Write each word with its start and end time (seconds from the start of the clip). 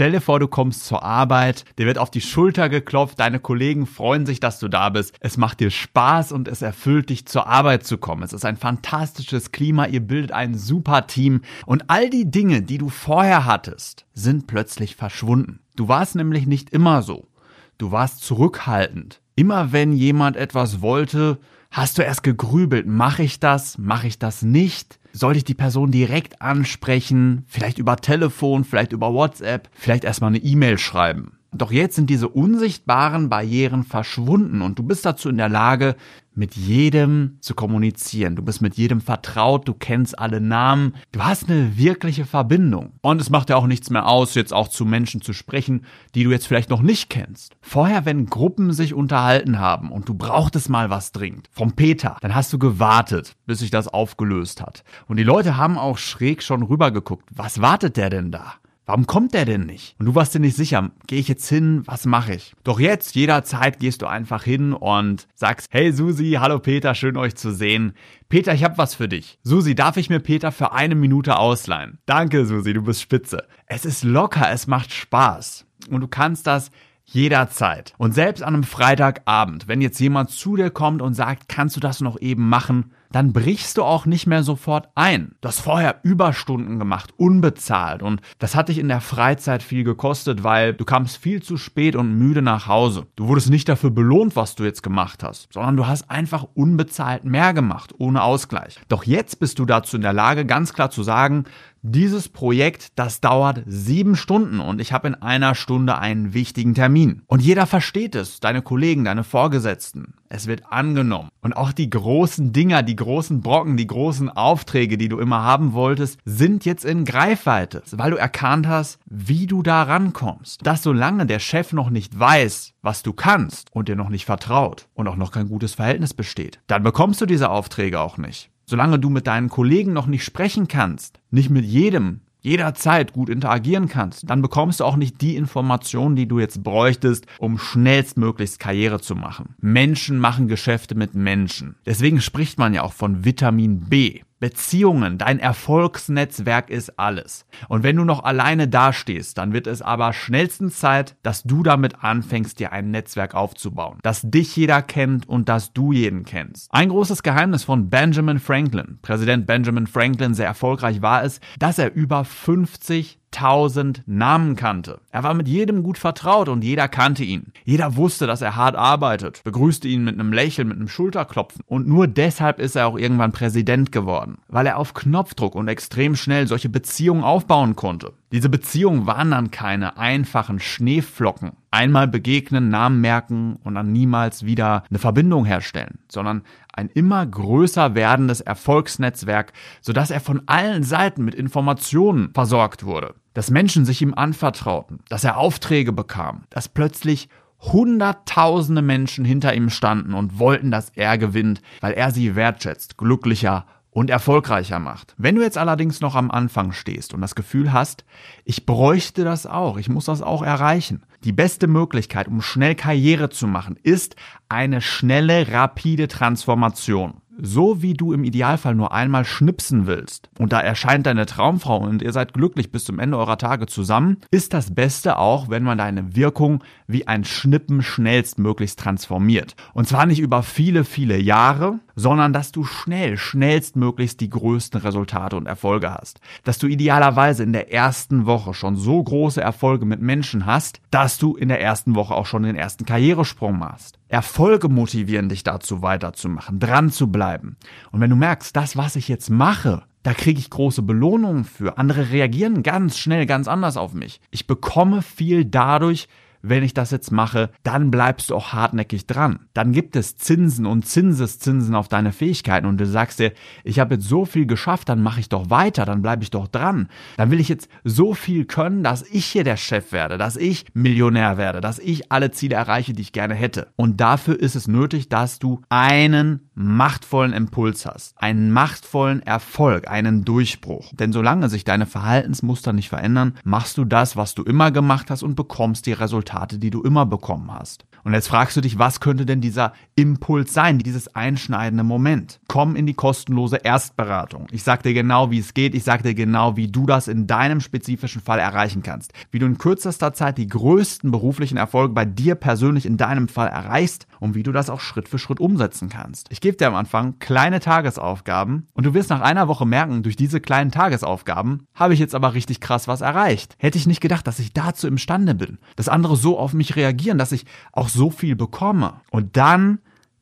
Stell 0.00 0.12
dir 0.12 0.22
vor, 0.22 0.40
du 0.40 0.48
kommst 0.48 0.86
zur 0.86 1.02
Arbeit, 1.02 1.66
dir 1.78 1.84
wird 1.84 1.98
auf 1.98 2.10
die 2.10 2.22
Schulter 2.22 2.70
geklopft, 2.70 3.20
deine 3.20 3.38
Kollegen 3.38 3.84
freuen 3.84 4.24
sich, 4.24 4.40
dass 4.40 4.58
du 4.58 4.68
da 4.68 4.88
bist. 4.88 5.14
Es 5.20 5.36
macht 5.36 5.60
dir 5.60 5.70
Spaß 5.70 6.32
und 6.32 6.48
es 6.48 6.62
erfüllt 6.62 7.10
dich, 7.10 7.26
zur 7.26 7.46
Arbeit 7.46 7.84
zu 7.84 7.98
kommen. 7.98 8.22
Es 8.22 8.32
ist 8.32 8.46
ein 8.46 8.56
fantastisches 8.56 9.52
Klima, 9.52 9.84
ihr 9.84 10.00
bildet 10.00 10.32
ein 10.32 10.54
super 10.54 11.06
Team 11.06 11.42
und 11.66 11.90
all 11.90 12.08
die 12.08 12.30
Dinge, 12.30 12.62
die 12.62 12.78
du 12.78 12.88
vorher 12.88 13.44
hattest, 13.44 14.06
sind 14.14 14.46
plötzlich 14.46 14.96
verschwunden. 14.96 15.60
Du 15.76 15.88
warst 15.88 16.14
nämlich 16.14 16.46
nicht 16.46 16.70
immer 16.70 17.02
so. 17.02 17.28
Du 17.76 17.92
warst 17.92 18.24
zurückhaltend. 18.24 19.20
Immer 19.36 19.70
wenn 19.72 19.92
jemand 19.92 20.38
etwas 20.38 20.80
wollte, 20.80 21.40
hast 21.70 21.98
du 21.98 22.02
erst 22.02 22.22
gegrübelt, 22.22 22.86
mache 22.86 23.22
ich 23.22 23.40
das, 23.40 23.78
mache 23.78 24.06
ich 24.06 24.18
das 24.18 24.42
nicht? 24.42 24.98
Sollte 25.12 25.38
ich 25.38 25.44
die 25.44 25.54
Person 25.54 25.90
direkt 25.90 26.40
ansprechen, 26.40 27.44
vielleicht 27.48 27.78
über 27.78 27.96
Telefon, 27.96 28.64
vielleicht 28.64 28.92
über 28.92 29.12
WhatsApp, 29.12 29.68
vielleicht 29.74 30.04
erstmal 30.04 30.28
eine 30.28 30.38
E-Mail 30.38 30.78
schreiben? 30.78 31.39
Doch 31.52 31.72
jetzt 31.72 31.96
sind 31.96 32.08
diese 32.10 32.28
unsichtbaren 32.28 33.28
Barrieren 33.28 33.84
verschwunden 33.84 34.62
und 34.62 34.78
du 34.78 34.82
bist 34.82 35.04
dazu 35.04 35.28
in 35.28 35.36
der 35.36 35.48
Lage, 35.48 35.96
mit 36.34 36.54
jedem 36.54 37.38
zu 37.40 37.54
kommunizieren. 37.54 38.36
Du 38.36 38.42
bist 38.42 38.62
mit 38.62 38.76
jedem 38.76 39.00
vertraut, 39.00 39.66
du 39.66 39.74
kennst 39.74 40.18
alle 40.18 40.40
Namen, 40.40 40.94
du 41.12 41.22
hast 41.22 41.50
eine 41.50 41.76
wirkliche 41.76 42.24
Verbindung. 42.24 42.92
Und 43.02 43.20
es 43.20 43.30
macht 43.30 43.50
ja 43.50 43.56
auch 43.56 43.66
nichts 43.66 43.90
mehr 43.90 44.06
aus, 44.06 44.34
jetzt 44.34 44.52
auch 44.52 44.68
zu 44.68 44.84
Menschen 44.84 45.20
zu 45.20 45.32
sprechen, 45.32 45.84
die 46.14 46.24
du 46.24 46.30
jetzt 46.30 46.46
vielleicht 46.46 46.70
noch 46.70 46.82
nicht 46.82 47.10
kennst. 47.10 47.56
Vorher, 47.60 48.06
wenn 48.06 48.26
Gruppen 48.26 48.72
sich 48.72 48.94
unterhalten 48.94 49.58
haben 49.58 49.90
und 49.90 50.08
du 50.08 50.14
brauchtest 50.14 50.70
mal 50.70 50.88
was 50.88 51.12
dringend, 51.12 51.48
vom 51.52 51.72
Peter, 51.72 52.16
dann 52.20 52.34
hast 52.34 52.52
du 52.52 52.58
gewartet, 52.58 53.36
bis 53.46 53.58
sich 53.58 53.70
das 53.70 53.88
aufgelöst 53.88 54.62
hat. 54.62 54.84
Und 55.08 55.16
die 55.16 55.24
Leute 55.24 55.56
haben 55.56 55.78
auch 55.78 55.98
schräg 55.98 56.42
schon 56.42 56.62
rübergeguckt. 56.62 57.28
Was 57.34 57.60
wartet 57.60 57.96
der 57.96 58.08
denn 58.08 58.30
da? 58.30 58.54
Warum 58.90 59.06
kommt 59.06 59.34
der 59.34 59.44
denn 59.44 59.66
nicht? 59.66 59.94
Und 60.00 60.06
du 60.06 60.16
warst 60.16 60.34
dir 60.34 60.40
nicht 60.40 60.56
sicher, 60.56 60.90
gehe 61.06 61.20
ich 61.20 61.28
jetzt 61.28 61.48
hin, 61.48 61.84
was 61.86 62.06
mache 62.06 62.34
ich? 62.34 62.56
Doch 62.64 62.80
jetzt, 62.80 63.14
jederzeit 63.14 63.78
gehst 63.78 64.02
du 64.02 64.06
einfach 64.06 64.42
hin 64.42 64.72
und 64.72 65.28
sagst, 65.36 65.68
hey 65.70 65.92
Susi, 65.92 66.38
hallo 66.40 66.58
Peter, 66.58 66.96
schön 66.96 67.16
euch 67.16 67.36
zu 67.36 67.52
sehen. 67.52 67.92
Peter, 68.28 68.52
ich 68.52 68.64
habe 68.64 68.78
was 68.78 68.96
für 68.96 69.06
dich. 69.06 69.38
Susi, 69.44 69.76
darf 69.76 69.96
ich 69.96 70.10
mir 70.10 70.18
Peter 70.18 70.50
für 70.50 70.72
eine 70.72 70.96
Minute 70.96 71.38
ausleihen? 71.38 72.00
Danke, 72.04 72.44
Susi, 72.44 72.72
du 72.72 72.82
bist 72.82 73.00
spitze. 73.00 73.46
Es 73.66 73.84
ist 73.84 74.02
locker, 74.02 74.50
es 74.50 74.66
macht 74.66 74.92
Spaß. 74.92 75.66
Und 75.88 76.00
du 76.00 76.08
kannst 76.08 76.48
das 76.48 76.72
jederzeit. 77.04 77.94
Und 77.96 78.12
selbst 78.12 78.42
an 78.42 78.54
einem 78.54 78.64
Freitagabend, 78.64 79.68
wenn 79.68 79.82
jetzt 79.82 80.00
jemand 80.00 80.30
zu 80.30 80.56
dir 80.56 80.70
kommt 80.70 81.00
und 81.00 81.14
sagt, 81.14 81.48
kannst 81.48 81.76
du 81.76 81.80
das 81.80 82.00
noch 82.00 82.20
eben 82.20 82.48
machen, 82.48 82.90
dann 83.12 83.32
brichst 83.32 83.76
du 83.76 83.82
auch 83.82 84.06
nicht 84.06 84.26
mehr 84.26 84.42
sofort 84.42 84.88
ein. 84.94 85.34
Du 85.40 85.48
hast 85.48 85.60
vorher 85.60 86.00
Überstunden 86.02 86.78
gemacht, 86.78 87.12
unbezahlt 87.16 88.02
und 88.02 88.20
das 88.38 88.54
hat 88.54 88.68
dich 88.68 88.78
in 88.78 88.88
der 88.88 89.00
Freizeit 89.00 89.62
viel 89.62 89.84
gekostet, 89.84 90.44
weil 90.44 90.72
du 90.74 90.84
kamst 90.84 91.16
viel 91.16 91.42
zu 91.42 91.56
spät 91.56 91.96
und 91.96 92.18
müde 92.18 92.42
nach 92.42 92.66
Hause. 92.66 93.06
Du 93.16 93.28
wurdest 93.28 93.50
nicht 93.50 93.68
dafür 93.68 93.90
belohnt, 93.90 94.36
was 94.36 94.54
du 94.54 94.64
jetzt 94.64 94.82
gemacht 94.82 95.22
hast, 95.22 95.52
sondern 95.52 95.76
du 95.76 95.86
hast 95.86 96.10
einfach 96.10 96.46
unbezahlt 96.54 97.24
mehr 97.24 97.52
gemacht, 97.52 97.94
ohne 97.98 98.22
Ausgleich. 98.22 98.78
Doch 98.88 99.04
jetzt 99.04 99.40
bist 99.40 99.58
du 99.58 99.64
dazu 99.64 99.96
in 99.96 100.02
der 100.02 100.12
Lage, 100.12 100.46
ganz 100.46 100.72
klar 100.72 100.90
zu 100.90 101.02
sagen, 101.02 101.44
dieses 101.82 102.28
Projekt, 102.28 102.98
das 102.98 103.20
dauert 103.20 103.62
sieben 103.66 104.16
Stunden 104.16 104.60
und 104.60 104.80
ich 104.80 104.92
habe 104.92 105.08
in 105.08 105.14
einer 105.14 105.54
Stunde 105.54 105.98
einen 105.98 106.34
wichtigen 106.34 106.74
Termin. 106.74 107.22
Und 107.26 107.40
jeder 107.40 107.66
versteht 107.66 108.14
es, 108.14 108.40
deine 108.40 108.62
Kollegen, 108.62 109.04
deine 109.04 109.24
Vorgesetzten. 109.24 110.14
Es 110.28 110.46
wird 110.46 110.70
angenommen. 110.70 111.28
Und 111.40 111.54
auch 111.54 111.72
die 111.72 111.90
großen 111.90 112.52
Dinger, 112.52 112.82
die 112.82 112.94
großen 112.96 113.40
Brocken, 113.40 113.76
die 113.76 113.86
großen 113.86 114.30
Aufträge, 114.30 114.96
die 114.96 115.08
du 115.08 115.18
immer 115.18 115.42
haben 115.42 115.72
wolltest, 115.72 116.18
sind 116.24 116.64
jetzt 116.64 116.84
in 116.84 117.04
Greifweite, 117.04 117.82
weil 117.92 118.12
du 118.12 118.16
erkannt 118.16 118.68
hast, 118.68 118.98
wie 119.06 119.46
du 119.46 119.62
da 119.62 119.82
rankommst. 119.82 120.64
Dass 120.64 120.82
solange 120.82 121.26
der 121.26 121.40
Chef 121.40 121.72
noch 121.72 121.90
nicht 121.90 122.16
weiß, 122.16 122.74
was 122.82 123.02
du 123.02 123.12
kannst 123.12 123.68
und 123.72 123.88
dir 123.88 123.96
noch 123.96 124.08
nicht 124.08 124.24
vertraut 124.24 124.86
und 124.94 125.08
auch 125.08 125.16
noch 125.16 125.32
kein 125.32 125.48
gutes 125.48 125.74
Verhältnis 125.74 126.14
besteht, 126.14 126.60
dann 126.68 126.82
bekommst 126.82 127.20
du 127.20 127.26
diese 127.26 127.50
Aufträge 127.50 127.98
auch 127.98 128.16
nicht. 128.16 128.50
Solange 128.70 129.00
du 129.00 129.10
mit 129.10 129.26
deinen 129.26 129.48
Kollegen 129.48 129.92
noch 129.92 130.06
nicht 130.06 130.22
sprechen 130.22 130.68
kannst, 130.68 131.18
nicht 131.32 131.50
mit 131.50 131.64
jedem, 131.64 132.20
jederzeit 132.40 133.12
gut 133.12 133.28
interagieren 133.28 133.88
kannst, 133.88 134.30
dann 134.30 134.42
bekommst 134.42 134.78
du 134.78 134.84
auch 134.84 134.94
nicht 134.94 135.20
die 135.20 135.34
Informationen, 135.34 136.14
die 136.14 136.28
du 136.28 136.38
jetzt 136.38 136.62
bräuchtest, 136.62 137.26
um 137.40 137.58
schnellstmöglichst 137.58 138.60
Karriere 138.60 139.00
zu 139.00 139.16
machen. 139.16 139.56
Menschen 139.60 140.20
machen 140.20 140.46
Geschäfte 140.46 140.94
mit 140.94 141.16
Menschen. 141.16 141.74
Deswegen 141.84 142.20
spricht 142.20 142.60
man 142.60 142.72
ja 142.72 142.84
auch 142.84 142.92
von 142.92 143.24
Vitamin 143.24 143.80
B. 143.88 144.20
Beziehungen, 144.40 145.18
dein 145.18 145.38
Erfolgsnetzwerk 145.38 146.70
ist 146.70 146.98
alles. 146.98 147.44
Und 147.68 147.82
wenn 147.82 147.96
du 147.96 148.04
noch 148.04 148.24
alleine 148.24 148.68
dastehst, 148.68 149.38
dann 149.38 149.52
wird 149.52 149.66
es 149.66 149.82
aber 149.82 150.12
schnellstens 150.12 150.78
Zeit, 150.78 151.16
dass 151.22 151.42
du 151.42 151.62
damit 151.62 152.02
anfängst, 152.02 152.58
dir 152.58 152.72
ein 152.72 152.90
Netzwerk 152.90 153.34
aufzubauen, 153.34 153.98
dass 154.02 154.22
dich 154.22 154.56
jeder 154.56 154.82
kennt 154.82 155.28
und 155.28 155.48
dass 155.48 155.72
du 155.72 155.92
jeden 155.92 156.24
kennst. 156.24 156.72
Ein 156.72 156.88
großes 156.88 157.22
Geheimnis 157.22 157.64
von 157.64 157.90
Benjamin 157.90 158.38
Franklin, 158.38 158.98
Präsident 159.02 159.46
Benjamin 159.46 159.86
Franklin, 159.86 160.34
sehr 160.34 160.46
erfolgreich 160.46 161.02
war 161.02 161.22
es, 161.22 161.40
dass 161.58 161.78
er 161.78 161.94
über 161.94 162.24
50 162.24 163.20
tausend 163.30 164.02
Namen 164.06 164.56
kannte. 164.56 165.00
Er 165.10 165.22
war 165.22 165.34
mit 165.34 165.48
jedem 165.48 165.82
gut 165.82 165.98
vertraut 165.98 166.48
und 166.48 166.64
jeder 166.64 166.88
kannte 166.88 167.24
ihn. 167.24 167.52
Jeder 167.64 167.96
wusste, 167.96 168.26
dass 168.26 168.42
er 168.42 168.56
hart 168.56 168.76
arbeitet, 168.76 169.42
begrüßte 169.44 169.88
ihn 169.88 170.04
mit 170.04 170.14
einem 170.14 170.32
Lächeln, 170.32 170.68
mit 170.68 170.76
einem 170.76 170.88
Schulterklopfen. 170.88 171.62
Und 171.66 171.88
nur 171.88 172.06
deshalb 172.06 172.58
ist 172.58 172.76
er 172.76 172.86
auch 172.86 172.98
irgendwann 172.98 173.32
Präsident 173.32 173.92
geworden, 173.92 174.38
weil 174.48 174.66
er 174.66 174.78
auf 174.78 174.94
Knopfdruck 174.94 175.54
und 175.54 175.68
extrem 175.68 176.16
schnell 176.16 176.46
solche 176.46 176.68
Beziehungen 176.68 177.24
aufbauen 177.24 177.76
konnte. 177.76 178.12
Diese 178.32 178.48
Beziehungen 178.48 179.06
waren 179.06 179.32
dann 179.32 179.50
keine 179.50 179.96
einfachen 179.96 180.60
Schneeflocken. 180.60 181.52
Einmal 181.72 182.06
begegnen, 182.06 182.68
Namen 182.68 183.00
merken 183.00 183.58
und 183.64 183.74
dann 183.74 183.92
niemals 183.92 184.44
wieder 184.44 184.84
eine 184.88 185.00
Verbindung 185.00 185.44
herstellen, 185.44 185.98
sondern 186.08 186.42
ein 186.72 186.88
immer 186.88 187.24
größer 187.26 187.94
werdendes 187.94 188.40
Erfolgsnetzwerk, 188.40 189.52
sodass 189.80 190.10
er 190.10 190.20
von 190.20 190.42
allen 190.46 190.84
Seiten 190.84 191.24
mit 191.24 191.34
Informationen 191.34 192.32
versorgt 192.32 192.84
wurde, 192.84 193.14
dass 193.34 193.50
Menschen 193.50 193.84
sich 193.84 194.02
ihm 194.02 194.14
anvertrauten, 194.14 195.00
dass 195.08 195.24
er 195.24 195.36
Aufträge 195.36 195.92
bekam, 195.92 196.44
dass 196.50 196.68
plötzlich 196.68 197.28
Hunderttausende 197.60 198.80
Menschen 198.80 199.26
hinter 199.26 199.54
ihm 199.54 199.68
standen 199.68 200.14
und 200.14 200.38
wollten, 200.38 200.70
dass 200.70 200.90
er 200.94 201.18
gewinnt, 201.18 201.60
weil 201.82 201.92
er 201.92 202.10
sie 202.10 202.34
wertschätzt, 202.34 202.96
glücklicher 202.96 203.66
und 203.90 204.08
erfolgreicher 204.08 204.78
macht. 204.78 205.14
Wenn 205.18 205.34
du 205.34 205.42
jetzt 205.42 205.58
allerdings 205.58 206.00
noch 206.00 206.14
am 206.14 206.30
Anfang 206.30 206.72
stehst 206.72 207.12
und 207.12 207.20
das 207.20 207.34
Gefühl 207.34 207.72
hast, 207.72 208.04
ich 208.44 208.64
bräuchte 208.64 209.24
das 209.24 209.46
auch, 209.46 209.76
ich 209.76 209.90
muss 209.90 210.06
das 210.06 210.22
auch 210.22 210.42
erreichen. 210.42 211.02
Die 211.24 211.32
beste 211.32 211.66
Möglichkeit, 211.66 212.28
um 212.28 212.40
schnell 212.40 212.76
Karriere 212.76 213.28
zu 213.28 213.46
machen, 213.46 213.76
ist 213.82 214.16
eine 214.48 214.80
schnelle, 214.80 215.52
rapide 215.52 216.08
Transformation 216.08 217.20
so 217.42 217.82
wie 217.82 217.94
du 217.94 218.12
im 218.12 218.24
Idealfall 218.24 218.74
nur 218.74 218.92
einmal 218.92 219.24
schnipsen 219.24 219.86
willst 219.86 220.30
und 220.38 220.52
da 220.52 220.60
erscheint 220.60 221.06
deine 221.06 221.26
Traumfrau 221.26 221.78
und 221.78 222.02
ihr 222.02 222.12
seid 222.12 222.34
glücklich 222.34 222.70
bis 222.70 222.84
zum 222.84 222.98
Ende 222.98 223.18
eurer 223.18 223.38
Tage 223.38 223.66
zusammen, 223.66 224.18
ist 224.30 224.54
das 224.54 224.74
Beste 224.74 225.18
auch, 225.18 225.48
wenn 225.48 225.62
man 225.62 225.78
deine 225.78 226.16
Wirkung 226.16 226.62
wie 226.86 227.06
ein 227.06 227.24
Schnippen 227.24 227.82
schnellstmöglichst 227.82 228.78
transformiert. 228.78 229.54
Und 229.74 229.88
zwar 229.88 230.06
nicht 230.06 230.20
über 230.20 230.42
viele, 230.42 230.84
viele 230.84 231.18
Jahre, 231.18 231.80
sondern 232.00 232.32
dass 232.32 232.50
du 232.50 232.64
schnell, 232.64 233.18
schnellstmöglichst 233.18 234.20
die 234.20 234.30
größten 234.30 234.80
Resultate 234.80 235.36
und 235.36 235.46
Erfolge 235.46 235.92
hast. 235.92 236.20
Dass 236.44 236.58
du 236.58 236.66
idealerweise 236.66 237.42
in 237.42 237.52
der 237.52 237.72
ersten 237.72 238.24
Woche 238.24 238.54
schon 238.54 238.76
so 238.76 239.02
große 239.02 239.40
Erfolge 239.40 239.84
mit 239.84 240.00
Menschen 240.00 240.46
hast, 240.46 240.80
dass 240.90 241.18
du 241.18 241.36
in 241.36 241.48
der 241.48 241.60
ersten 241.60 241.94
Woche 241.94 242.14
auch 242.14 242.26
schon 242.26 242.42
den 242.42 242.56
ersten 242.56 242.86
Karrieresprung 242.86 243.58
machst. 243.58 243.98
Erfolge 244.08 244.68
motivieren 244.68 245.28
dich 245.28 245.44
dazu 245.44 245.82
weiterzumachen, 245.82 246.58
dran 246.58 246.90
zu 246.90 247.12
bleiben. 247.12 247.56
Und 247.92 248.00
wenn 248.00 248.10
du 248.10 248.16
merkst, 248.16 248.56
das, 248.56 248.76
was 248.76 248.96
ich 248.96 249.06
jetzt 249.08 249.28
mache, 249.28 249.82
da 250.02 250.14
kriege 250.14 250.40
ich 250.40 250.48
große 250.48 250.80
Belohnungen 250.80 251.44
für. 251.44 251.76
Andere 251.76 252.10
reagieren 252.10 252.62
ganz 252.62 252.96
schnell, 252.96 253.26
ganz 253.26 253.46
anders 253.46 253.76
auf 253.76 253.92
mich. 253.92 254.22
Ich 254.30 254.46
bekomme 254.46 255.02
viel 255.02 255.44
dadurch, 255.44 256.08
wenn 256.42 256.62
ich 256.62 256.74
das 256.74 256.90
jetzt 256.90 257.10
mache, 257.10 257.50
dann 257.62 257.90
bleibst 257.90 258.30
du 258.30 258.34
auch 258.34 258.52
hartnäckig 258.52 259.06
dran. 259.06 259.46
Dann 259.54 259.72
gibt 259.72 259.96
es 259.96 260.16
Zinsen 260.16 260.66
und 260.66 260.86
Zinseszinsen 260.86 261.74
auf 261.74 261.88
deine 261.88 262.12
Fähigkeiten 262.12 262.66
und 262.66 262.78
du 262.78 262.86
sagst 262.86 263.18
dir, 263.18 263.32
ich 263.64 263.78
habe 263.78 263.94
jetzt 263.94 264.08
so 264.08 264.24
viel 264.24 264.46
geschafft, 264.46 264.88
dann 264.88 265.02
mache 265.02 265.20
ich 265.20 265.28
doch 265.28 265.50
weiter, 265.50 265.84
dann 265.84 266.02
bleibe 266.02 266.22
ich 266.22 266.30
doch 266.30 266.48
dran. 266.48 266.88
Dann 267.16 267.30
will 267.30 267.40
ich 267.40 267.48
jetzt 267.48 267.68
so 267.84 268.14
viel 268.14 268.44
können, 268.44 268.82
dass 268.82 269.02
ich 269.02 269.26
hier 269.26 269.44
der 269.44 269.56
Chef 269.56 269.92
werde, 269.92 270.18
dass 270.18 270.36
ich 270.36 270.66
Millionär 270.74 271.36
werde, 271.36 271.60
dass 271.60 271.78
ich 271.78 272.10
alle 272.10 272.30
Ziele 272.30 272.56
erreiche, 272.56 272.92
die 272.92 273.02
ich 273.02 273.12
gerne 273.12 273.34
hätte. 273.34 273.68
Und 273.76 274.00
dafür 274.00 274.38
ist 274.38 274.56
es 274.56 274.68
nötig, 274.68 275.08
dass 275.08 275.38
du 275.38 275.60
einen 275.68 276.48
machtvollen 276.54 277.32
Impuls 277.32 277.86
hast, 277.86 278.14
einen 278.20 278.50
machtvollen 278.50 279.22
Erfolg, 279.22 279.88
einen 279.88 280.24
Durchbruch. 280.24 280.92
Denn 280.92 281.12
solange 281.12 281.48
sich 281.48 281.64
deine 281.64 281.86
Verhaltensmuster 281.86 282.72
nicht 282.72 282.88
verändern, 282.88 283.34
machst 283.44 283.78
du 283.78 283.84
das, 283.84 284.16
was 284.16 284.34
du 284.34 284.42
immer 284.42 284.70
gemacht 284.70 285.10
hast 285.10 285.22
und 285.22 285.36
bekommst 285.36 285.86
die 285.86 285.92
Resultate 285.92 286.29
Resultate, 286.30 286.58
die 286.58 286.70
du 286.70 286.82
immer 286.82 287.06
bekommen 287.06 287.52
hast. 287.52 287.84
Und 288.04 288.14
jetzt 288.14 288.28
fragst 288.28 288.56
du 288.56 288.60
dich, 288.60 288.78
was 288.78 289.00
könnte 289.00 289.26
denn 289.26 289.40
dieser 289.40 289.72
Impuls 289.94 290.54
sein, 290.54 290.78
dieses 290.78 291.14
einschneidende 291.14 291.84
Moment? 291.84 292.40
Komm 292.48 292.76
in 292.76 292.86
die 292.86 292.94
kostenlose 292.94 293.56
Erstberatung. 293.56 294.46
Ich 294.50 294.62
sag 294.62 294.82
dir 294.82 294.94
genau, 294.94 295.30
wie 295.30 295.38
es 295.38 295.54
geht. 295.54 295.74
Ich 295.74 295.84
sag 295.84 296.02
dir 296.02 296.14
genau, 296.14 296.56
wie 296.56 296.68
du 296.68 296.86
das 296.86 297.08
in 297.08 297.26
deinem 297.26 297.60
spezifischen 297.60 298.22
Fall 298.22 298.38
erreichen 298.38 298.82
kannst. 298.82 299.12
Wie 299.30 299.38
du 299.38 299.46
in 299.46 299.58
kürzester 299.58 300.12
Zeit 300.12 300.38
die 300.38 300.48
größten 300.48 301.10
beruflichen 301.10 301.56
Erfolge 301.56 301.94
bei 301.94 302.04
dir 302.04 302.34
persönlich 302.34 302.86
in 302.86 302.96
deinem 302.96 303.28
Fall 303.28 303.48
erreichst 303.48 304.06
und 304.18 304.34
wie 304.34 304.42
du 304.42 304.52
das 304.52 304.70
auch 304.70 304.80
Schritt 304.80 305.08
für 305.08 305.18
Schritt 305.18 305.40
umsetzen 305.40 305.88
kannst. 305.88 306.28
Ich 306.30 306.40
gebe 306.40 306.56
dir 306.56 306.68
am 306.68 306.74
Anfang 306.74 307.18
kleine 307.18 307.60
Tagesaufgaben 307.60 308.66
und 308.72 308.86
du 308.86 308.94
wirst 308.94 309.10
nach 309.10 309.20
einer 309.20 309.48
Woche 309.48 309.66
merken, 309.66 310.02
durch 310.02 310.16
diese 310.16 310.40
kleinen 310.40 310.70
Tagesaufgaben 310.70 311.66
habe 311.74 311.94
ich 311.94 312.00
jetzt 312.00 312.14
aber 312.14 312.34
richtig 312.34 312.60
krass 312.60 312.88
was 312.88 313.00
erreicht. 313.00 313.56
Hätte 313.58 313.78
ich 313.78 313.86
nicht 313.86 314.00
gedacht, 314.00 314.26
dass 314.26 314.38
ich 314.38 314.52
dazu 314.52 314.86
imstande 314.86 315.34
bin, 315.34 315.58
dass 315.76 315.88
andere 315.88 316.16
so 316.16 316.38
auf 316.38 316.52
mich 316.52 316.76
reagieren, 316.76 317.18
dass 317.18 317.32
ich 317.32 317.44
auch 317.72 317.89
so 317.92 318.10
viel 318.10 318.36
bekomme. 318.36 319.00
Und 319.10 319.36
dann 319.36 319.80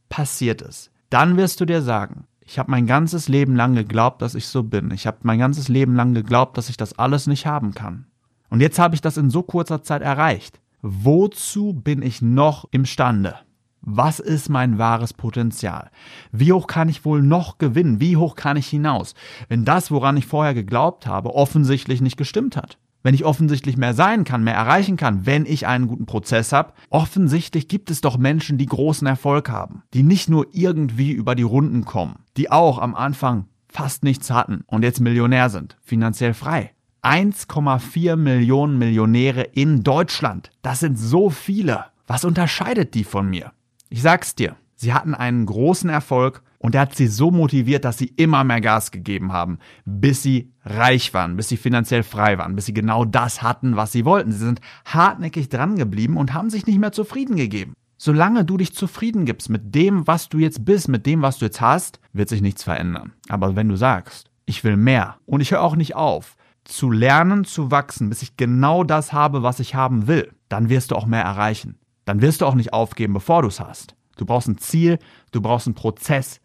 passiert 0.08 0.62
es. 0.62 0.90
Dann 1.10 1.36
wirst 1.36 1.60
du 1.60 1.64
dir 1.64 1.82
sagen, 1.82 2.24
ich 2.40 2.58
habe 2.58 2.70
mein 2.70 2.86
ganzes 2.86 3.28
Leben 3.28 3.56
lang 3.56 3.74
geglaubt, 3.74 4.22
dass 4.22 4.34
ich 4.34 4.46
so 4.46 4.62
bin. 4.62 4.90
Ich 4.90 5.06
habe 5.06 5.18
mein 5.22 5.38
ganzes 5.38 5.68
Leben 5.68 5.94
lang 5.94 6.14
geglaubt, 6.14 6.56
dass 6.56 6.70
ich 6.70 6.76
das 6.76 6.98
alles 6.98 7.26
nicht 7.26 7.46
haben 7.46 7.74
kann. 7.74 8.06
Und 8.48 8.60
jetzt 8.60 8.78
habe 8.78 8.94
ich 8.94 9.02
das 9.02 9.18
in 9.18 9.30
so 9.30 9.42
kurzer 9.42 9.82
Zeit 9.82 10.02
erreicht. 10.02 10.60
Wozu 10.80 11.74
bin 11.74 12.02
ich 12.02 12.22
noch 12.22 12.66
imstande? 12.70 13.34
Was 13.80 14.18
ist 14.18 14.48
mein 14.48 14.78
wahres 14.78 15.12
Potenzial? 15.12 15.90
Wie 16.32 16.52
hoch 16.52 16.66
kann 16.66 16.88
ich 16.88 17.04
wohl 17.04 17.22
noch 17.22 17.58
gewinnen? 17.58 18.00
Wie 18.00 18.16
hoch 18.16 18.34
kann 18.34 18.56
ich 18.56 18.68
hinaus? 18.68 19.14
Wenn 19.48 19.64
das, 19.64 19.90
woran 19.90 20.16
ich 20.16 20.26
vorher 20.26 20.54
geglaubt 20.54 21.06
habe, 21.06 21.34
offensichtlich 21.34 22.00
nicht 22.00 22.16
gestimmt 22.16 22.56
hat 22.56 22.78
wenn 23.08 23.14
ich 23.14 23.24
offensichtlich 23.24 23.78
mehr 23.78 23.94
sein 23.94 24.24
kann, 24.24 24.44
mehr 24.44 24.52
erreichen 24.52 24.98
kann, 24.98 25.24
wenn 25.24 25.46
ich 25.46 25.66
einen 25.66 25.88
guten 25.88 26.04
Prozess 26.04 26.52
habe. 26.52 26.74
Offensichtlich 26.90 27.66
gibt 27.66 27.90
es 27.90 28.02
doch 28.02 28.18
Menschen, 28.18 28.58
die 28.58 28.66
großen 28.66 29.06
Erfolg 29.06 29.48
haben, 29.48 29.82
die 29.94 30.02
nicht 30.02 30.28
nur 30.28 30.48
irgendwie 30.52 31.12
über 31.12 31.34
die 31.34 31.42
Runden 31.42 31.86
kommen, 31.86 32.16
die 32.36 32.50
auch 32.50 32.78
am 32.78 32.94
Anfang 32.94 33.46
fast 33.66 34.04
nichts 34.04 34.30
hatten 34.30 34.62
und 34.66 34.82
jetzt 34.82 35.00
Millionär 35.00 35.48
sind, 35.48 35.78
finanziell 35.80 36.34
frei. 36.34 36.72
1,4 37.02 38.16
Millionen 38.16 38.76
Millionäre 38.76 39.40
in 39.40 39.82
Deutschland. 39.82 40.50
Das 40.60 40.80
sind 40.80 40.98
so 40.98 41.30
viele. 41.30 41.86
Was 42.06 42.26
unterscheidet 42.26 42.92
die 42.92 43.04
von 43.04 43.30
mir? 43.30 43.52
Ich 43.88 44.02
sag's 44.02 44.34
dir. 44.34 44.56
Sie 44.74 44.92
hatten 44.92 45.14
einen 45.14 45.46
großen 45.46 45.88
Erfolg 45.88 46.42
und 46.58 46.74
er 46.74 46.82
hat 46.82 46.94
sie 46.94 47.06
so 47.06 47.30
motiviert, 47.30 47.84
dass 47.84 47.98
sie 47.98 48.12
immer 48.16 48.42
mehr 48.44 48.60
Gas 48.60 48.90
gegeben 48.90 49.32
haben, 49.32 49.58
bis 49.84 50.22
sie 50.22 50.52
reich 50.64 51.14
waren, 51.14 51.36
bis 51.36 51.48
sie 51.48 51.56
finanziell 51.56 52.02
frei 52.02 52.36
waren, 52.38 52.56
bis 52.56 52.66
sie 52.66 52.74
genau 52.74 53.04
das 53.04 53.42
hatten, 53.42 53.76
was 53.76 53.92
sie 53.92 54.04
wollten. 54.04 54.32
Sie 54.32 54.38
sind 54.38 54.60
hartnäckig 54.84 55.48
dran 55.48 55.76
geblieben 55.76 56.16
und 56.16 56.34
haben 56.34 56.50
sich 56.50 56.66
nicht 56.66 56.78
mehr 56.78 56.92
zufrieden 56.92 57.36
gegeben. 57.36 57.74
Solange 57.96 58.44
du 58.44 58.56
dich 58.56 58.74
zufrieden 58.74 59.24
gibst 59.24 59.50
mit 59.50 59.74
dem, 59.74 60.06
was 60.06 60.28
du 60.28 60.38
jetzt 60.38 60.64
bist, 60.64 60.88
mit 60.88 61.06
dem, 61.06 61.22
was 61.22 61.38
du 61.38 61.46
jetzt 61.46 61.60
hast, 61.60 62.00
wird 62.12 62.28
sich 62.28 62.42
nichts 62.42 62.62
verändern. 62.62 63.12
Aber 63.28 63.56
wenn 63.56 63.68
du 63.68 63.76
sagst, 63.76 64.30
ich 64.46 64.62
will 64.64 64.76
mehr 64.76 65.16
und 65.26 65.40
ich 65.40 65.50
höre 65.50 65.62
auch 65.62 65.76
nicht 65.76 65.96
auf, 65.96 66.36
zu 66.64 66.90
lernen, 66.90 67.44
zu 67.44 67.70
wachsen, 67.70 68.08
bis 68.08 68.22
ich 68.22 68.36
genau 68.36 68.84
das 68.84 69.12
habe, 69.12 69.42
was 69.42 69.58
ich 69.58 69.74
haben 69.74 70.06
will, 70.06 70.32
dann 70.48 70.68
wirst 70.68 70.90
du 70.90 70.96
auch 70.96 71.06
mehr 71.06 71.22
erreichen. 71.22 71.78
Dann 72.04 72.20
wirst 72.20 72.40
du 72.40 72.46
auch 72.46 72.54
nicht 72.54 72.72
aufgeben, 72.72 73.14
bevor 73.14 73.42
du 73.42 73.48
es 73.48 73.60
hast. 73.60 73.94
Du 74.16 74.24
brauchst 74.24 74.48
ein 74.48 74.58
Ziel, 74.58 74.98
du 75.32 75.40
brauchst 75.40 75.66
einen 75.66 75.74
Prozess 75.74 76.40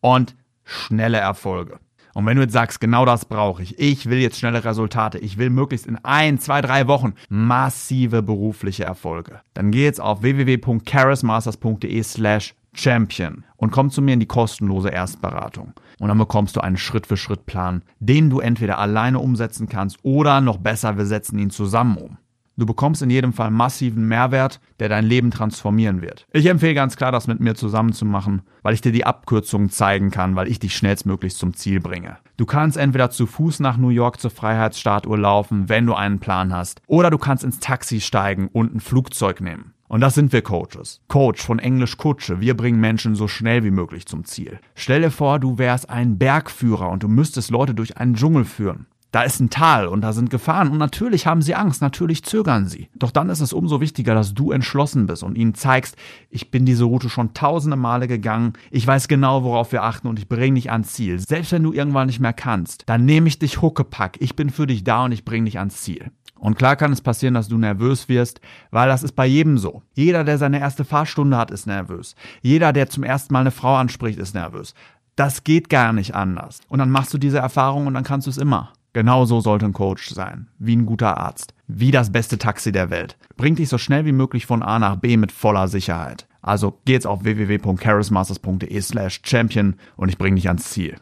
und 0.00 0.34
schnelle 0.64 1.18
Erfolge. 1.18 1.78
Und 2.16 2.24
wenn 2.24 2.36
du 2.36 2.42
jetzt 2.44 2.54
sagst, 2.54 2.80
genau 2.80 3.04
das 3.04 3.26
brauche 3.26 3.62
ich, 3.62 3.78
ich 3.78 4.08
will 4.08 4.18
jetzt 4.18 4.38
schnelle 4.38 4.64
Resultate, 4.64 5.18
ich 5.18 5.36
will 5.36 5.50
möglichst 5.50 5.86
in 5.86 6.02
ein, 6.02 6.38
zwei, 6.38 6.62
drei 6.62 6.86
Wochen 6.86 7.12
massive 7.28 8.22
berufliche 8.22 8.84
Erfolge, 8.84 9.42
dann 9.52 9.70
geh 9.70 9.84
jetzt 9.84 10.00
auf 10.00 10.22
www.charismasters.de 10.22 12.02
slash 12.02 12.54
champion 12.72 13.44
und 13.56 13.70
komm 13.70 13.90
zu 13.90 14.00
mir 14.00 14.14
in 14.14 14.20
die 14.20 14.26
kostenlose 14.26 14.88
Erstberatung. 14.88 15.74
Und 15.98 16.08
dann 16.08 16.16
bekommst 16.16 16.56
du 16.56 16.60
einen 16.60 16.78
Schritt-für-Schritt-Plan, 16.78 17.82
den 18.00 18.30
du 18.30 18.40
entweder 18.40 18.78
alleine 18.78 19.18
umsetzen 19.18 19.68
kannst 19.68 19.98
oder 20.02 20.40
noch 20.40 20.56
besser, 20.56 20.96
wir 20.96 21.06
setzen 21.06 21.38
ihn 21.38 21.50
zusammen 21.50 21.98
um. 21.98 22.18
Du 22.58 22.64
bekommst 22.64 23.02
in 23.02 23.10
jedem 23.10 23.34
Fall 23.34 23.50
massiven 23.50 24.08
Mehrwert, 24.08 24.60
der 24.80 24.88
dein 24.88 25.04
Leben 25.04 25.30
transformieren 25.30 26.00
wird. 26.00 26.26
Ich 26.32 26.46
empfehle 26.46 26.72
ganz 26.72 26.96
klar, 26.96 27.12
das 27.12 27.26
mit 27.26 27.38
mir 27.38 27.54
zusammen 27.54 27.92
zu 27.92 28.06
machen, 28.06 28.42
weil 28.62 28.72
ich 28.72 28.80
dir 28.80 28.92
die 28.92 29.04
Abkürzungen 29.04 29.68
zeigen 29.68 30.10
kann, 30.10 30.36
weil 30.36 30.48
ich 30.48 30.58
dich 30.58 30.74
schnellstmöglich 30.74 31.36
zum 31.36 31.52
Ziel 31.52 31.80
bringe. 31.80 32.16
Du 32.38 32.46
kannst 32.46 32.78
entweder 32.78 33.10
zu 33.10 33.26
Fuß 33.26 33.60
nach 33.60 33.76
New 33.76 33.90
York 33.90 34.20
zur 34.20 34.30
Freiheitsstatue 34.30 35.18
laufen, 35.18 35.68
wenn 35.68 35.84
du 35.84 35.92
einen 35.92 36.18
Plan 36.18 36.54
hast, 36.54 36.80
oder 36.86 37.10
du 37.10 37.18
kannst 37.18 37.44
ins 37.44 37.60
Taxi 37.60 38.00
steigen 38.00 38.48
und 38.48 38.74
ein 38.74 38.80
Flugzeug 38.80 39.42
nehmen. 39.42 39.74
Und 39.88 40.00
das 40.00 40.14
sind 40.14 40.32
wir 40.32 40.42
Coaches. 40.42 41.00
Coach 41.08 41.44
von 41.44 41.58
Englisch 41.58 41.96
Kutsche. 41.96 42.40
Wir 42.40 42.56
bringen 42.56 42.80
Menschen 42.80 43.14
so 43.14 43.28
schnell 43.28 43.62
wie 43.64 43.70
möglich 43.70 44.06
zum 44.06 44.24
Ziel. 44.24 44.58
Stell 44.74 45.02
dir 45.02 45.10
vor, 45.10 45.38
du 45.38 45.58
wärst 45.58 45.90
ein 45.90 46.18
Bergführer 46.18 46.88
und 46.88 47.02
du 47.02 47.08
müsstest 47.08 47.50
Leute 47.50 47.74
durch 47.74 47.96
einen 47.96 48.14
Dschungel 48.14 48.44
führen. 48.44 48.86
Da 49.16 49.22
ist 49.22 49.40
ein 49.40 49.48
Tal 49.48 49.88
und 49.88 50.02
da 50.02 50.12
sind 50.12 50.28
Gefahren 50.28 50.68
und 50.70 50.76
natürlich 50.76 51.26
haben 51.26 51.40
sie 51.40 51.54
Angst, 51.54 51.80
natürlich 51.80 52.22
zögern 52.22 52.68
sie. 52.68 52.90
Doch 52.94 53.10
dann 53.10 53.30
ist 53.30 53.40
es 53.40 53.54
umso 53.54 53.80
wichtiger, 53.80 54.14
dass 54.14 54.34
du 54.34 54.52
entschlossen 54.52 55.06
bist 55.06 55.22
und 55.22 55.38
ihnen 55.38 55.54
zeigst, 55.54 55.96
ich 56.28 56.50
bin 56.50 56.66
diese 56.66 56.84
Route 56.84 57.08
schon 57.08 57.32
tausende 57.32 57.78
Male 57.78 58.08
gegangen, 58.08 58.52
ich 58.70 58.86
weiß 58.86 59.08
genau, 59.08 59.42
worauf 59.42 59.72
wir 59.72 59.84
achten 59.84 60.08
und 60.08 60.18
ich 60.18 60.28
bringe 60.28 60.56
dich 60.56 60.70
ans 60.70 60.92
Ziel. 60.92 61.18
Selbst 61.18 61.50
wenn 61.52 61.62
du 61.62 61.72
irgendwann 61.72 62.08
nicht 62.08 62.20
mehr 62.20 62.34
kannst, 62.34 62.82
dann 62.84 63.06
nehme 63.06 63.28
ich 63.28 63.38
dich 63.38 63.62
huckepack, 63.62 64.18
ich 64.20 64.36
bin 64.36 64.50
für 64.50 64.66
dich 64.66 64.84
da 64.84 65.06
und 65.06 65.12
ich 65.12 65.24
bringe 65.24 65.46
dich 65.46 65.58
ans 65.58 65.80
Ziel. 65.80 66.10
Und 66.38 66.58
klar 66.58 66.76
kann 66.76 66.92
es 66.92 67.00
passieren, 67.00 67.32
dass 67.32 67.48
du 67.48 67.56
nervös 67.56 68.10
wirst, 68.10 68.42
weil 68.70 68.86
das 68.86 69.02
ist 69.02 69.12
bei 69.12 69.24
jedem 69.24 69.56
so. 69.56 69.82
Jeder, 69.94 70.24
der 70.24 70.36
seine 70.36 70.60
erste 70.60 70.84
Fahrstunde 70.84 71.38
hat, 71.38 71.50
ist 71.50 71.66
nervös. 71.66 72.16
Jeder, 72.42 72.74
der 72.74 72.90
zum 72.90 73.02
ersten 73.02 73.32
Mal 73.32 73.40
eine 73.40 73.50
Frau 73.50 73.76
anspricht, 73.76 74.18
ist 74.18 74.34
nervös. 74.34 74.74
Das 75.14 75.42
geht 75.42 75.70
gar 75.70 75.94
nicht 75.94 76.14
anders. 76.14 76.60
Und 76.68 76.80
dann 76.80 76.90
machst 76.90 77.14
du 77.14 77.16
diese 77.16 77.38
Erfahrung 77.38 77.86
und 77.86 77.94
dann 77.94 78.04
kannst 78.04 78.26
du 78.26 78.30
es 78.30 78.36
immer. 78.36 78.74
Genau 78.96 79.26
so 79.26 79.40
sollte 79.42 79.66
ein 79.66 79.74
Coach 79.74 80.08
sein, 80.08 80.46
wie 80.58 80.74
ein 80.74 80.86
guter 80.86 81.18
Arzt, 81.18 81.52
wie 81.66 81.90
das 81.90 82.12
beste 82.12 82.38
Taxi 82.38 82.72
der 82.72 82.88
Welt. 82.88 83.18
Bringt 83.36 83.58
dich 83.58 83.68
so 83.68 83.76
schnell 83.76 84.06
wie 84.06 84.12
möglich 84.12 84.46
von 84.46 84.62
A 84.62 84.78
nach 84.78 84.96
B 84.96 85.18
mit 85.18 85.32
voller 85.32 85.68
Sicherheit. 85.68 86.26
Also 86.40 86.78
geh 86.86 86.94
jetzt 86.94 87.06
auf 87.06 87.22
www.charismasters.de 87.22 88.80
slash 88.80 89.20
champion 89.22 89.74
und 89.98 90.08
ich 90.08 90.16
bringe 90.16 90.36
dich 90.36 90.48
ans 90.48 90.70
Ziel. 90.70 90.96